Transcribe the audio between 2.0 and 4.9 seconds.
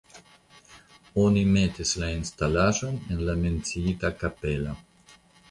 la instalaĵojn el la menciita kapelo.